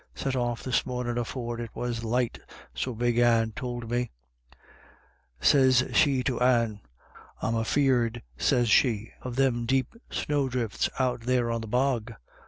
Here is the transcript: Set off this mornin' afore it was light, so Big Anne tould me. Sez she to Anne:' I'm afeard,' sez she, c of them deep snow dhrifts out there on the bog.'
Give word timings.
Set 0.15 0.35
off 0.35 0.63
this 0.63 0.83
mornin' 0.83 1.19
afore 1.19 1.59
it 1.61 1.69
was 1.75 2.03
light, 2.03 2.39
so 2.73 2.95
Big 2.95 3.19
Anne 3.19 3.51
tould 3.55 3.87
me. 3.87 4.09
Sez 5.39 5.83
she 5.93 6.23
to 6.23 6.39
Anne:' 6.39 6.81
I'm 7.43 7.53
afeard,' 7.55 8.23
sez 8.35 8.67
she, 8.67 8.89
c 8.97 9.11
of 9.21 9.35
them 9.35 9.67
deep 9.67 9.93
snow 10.09 10.49
dhrifts 10.49 10.89
out 10.97 11.21
there 11.21 11.51
on 11.51 11.61
the 11.61 11.67
bog.' 11.67 12.13